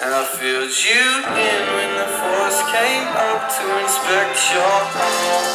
[0.00, 5.50] And I filled you in when the force came up to inspect your home.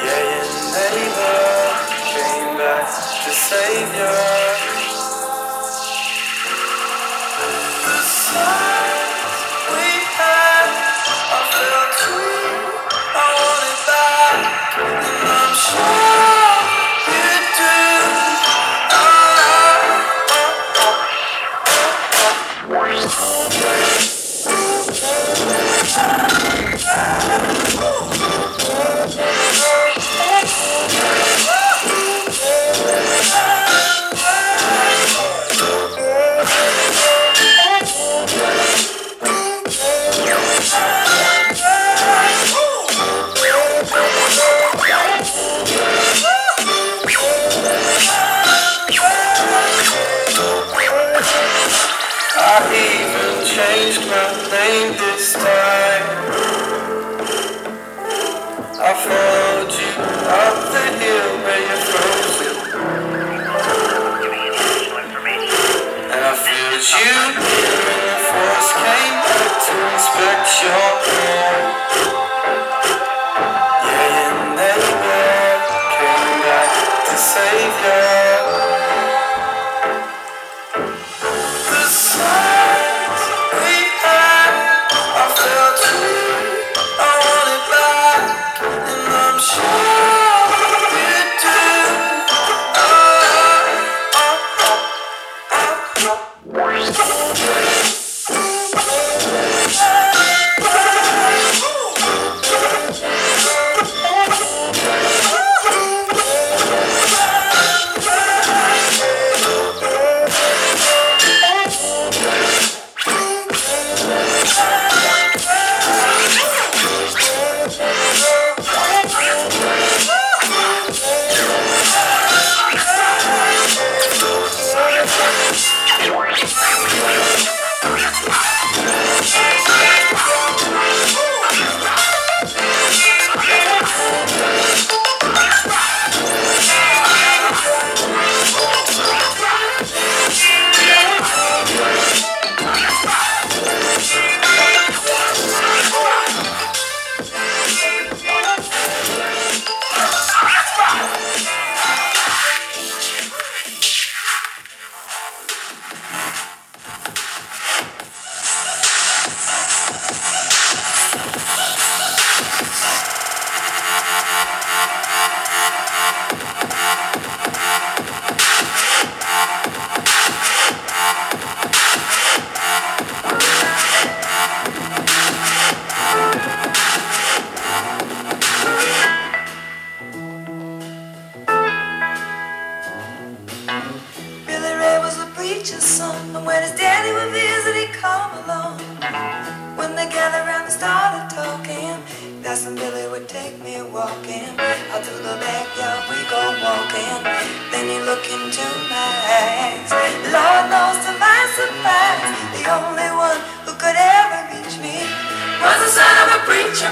[0.00, 1.44] Yeah, your neighbor
[2.16, 4.16] came back to save you.
[7.84, 9.04] The sight
[9.68, 9.84] we
[10.16, 10.68] had,
[11.28, 12.56] I felt clean.
[13.20, 14.40] I wanted back,
[14.80, 16.13] and I'm sure.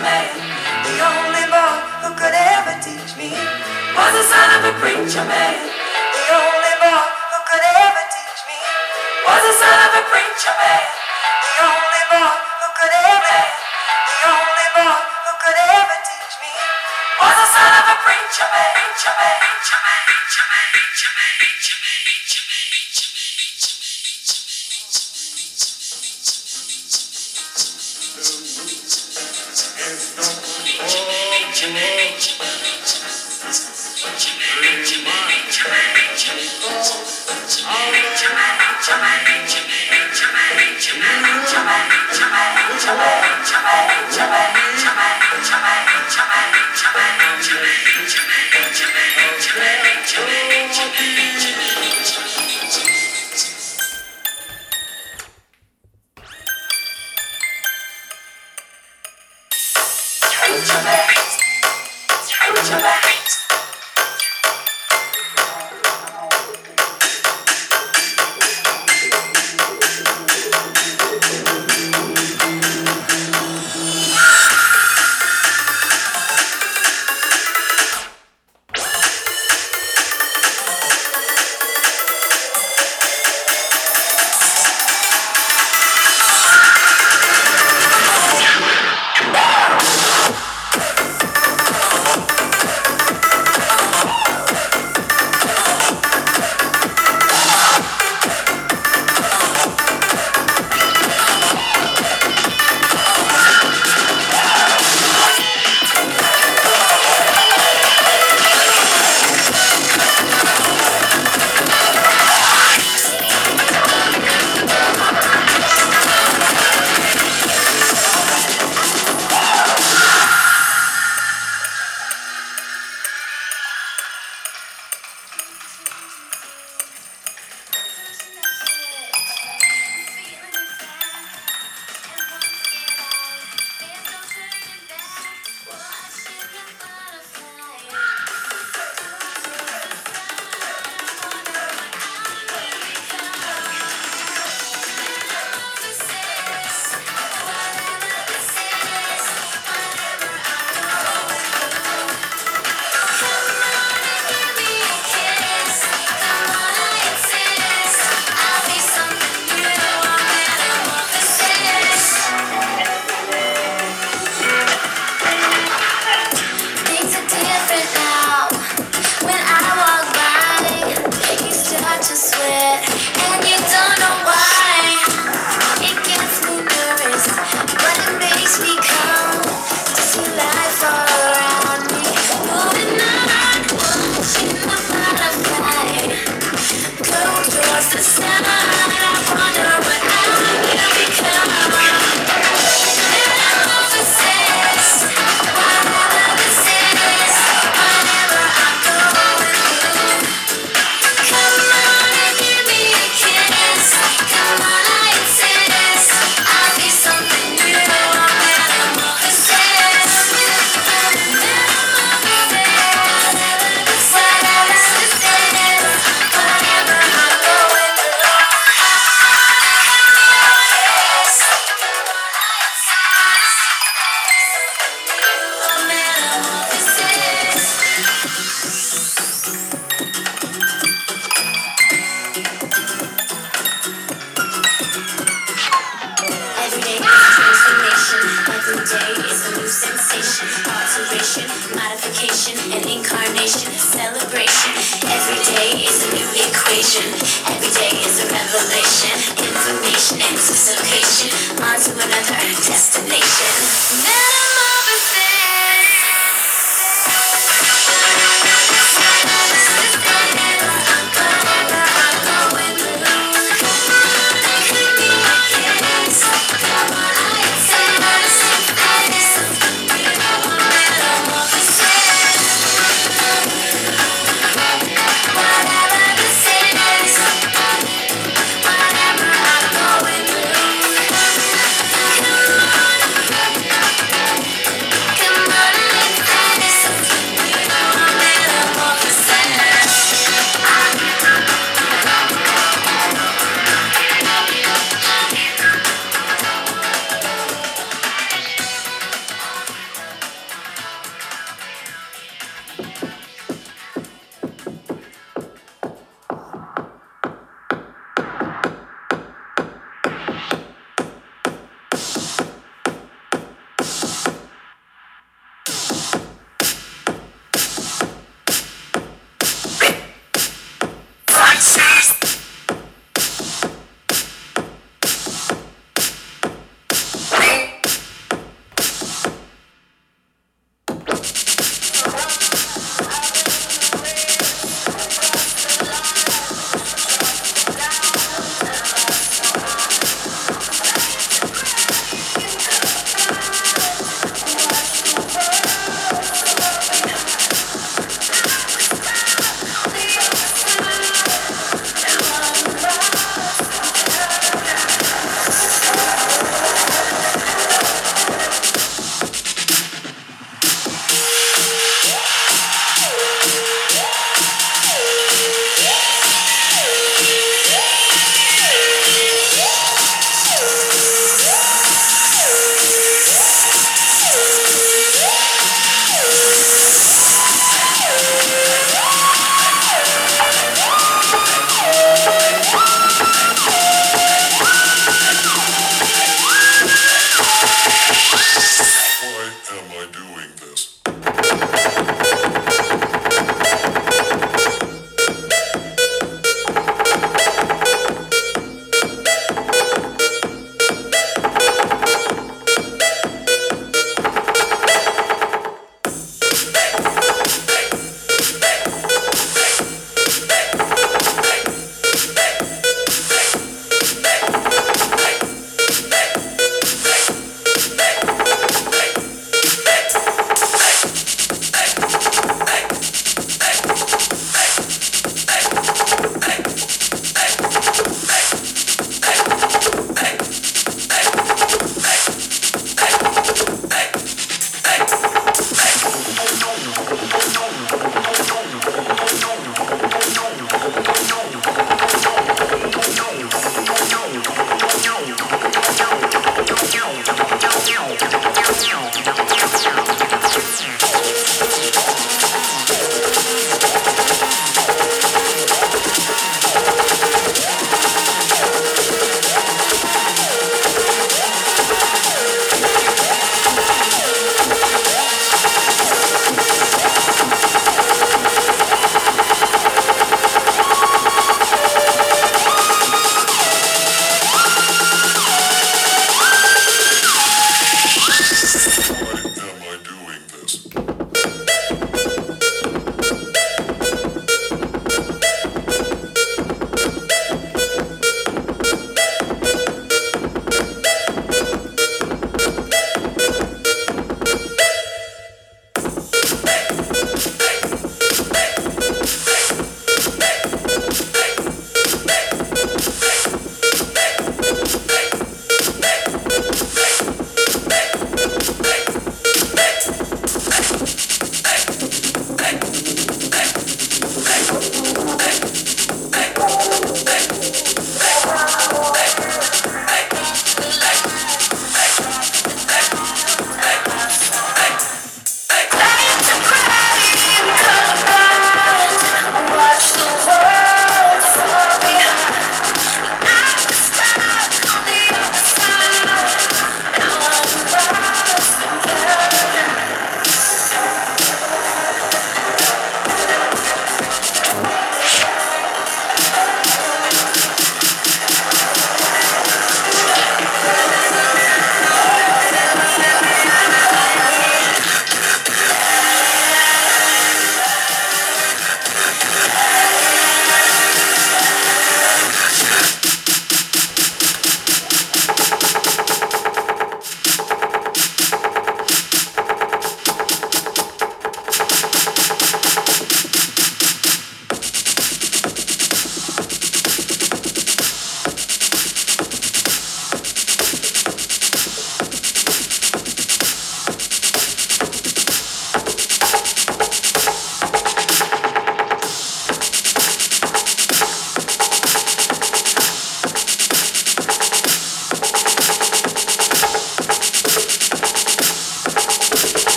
[0.00, 0.28] man.
[0.86, 1.74] The only boy
[2.04, 3.32] who could ever teach me
[3.96, 5.71] was the son of a preacher man.